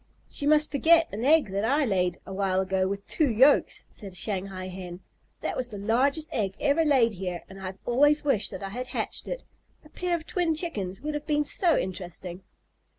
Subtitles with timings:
[0.27, 4.13] "She must forget an egg that I laid a while ago with two yolks," said
[4.13, 5.01] a Shanghai Hen.
[5.41, 8.69] "That was the largest egg ever laid here, and I have always wished that I
[8.69, 9.43] had hatched it.
[9.85, 12.41] A pair of twin chickens would have been so interesting."